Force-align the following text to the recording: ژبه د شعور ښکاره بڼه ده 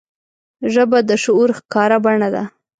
ژبه 0.73 0.99
د 1.09 1.11
شعور 1.23 1.49
ښکاره 1.57 1.97
بڼه 2.05 2.29
ده 2.35 2.43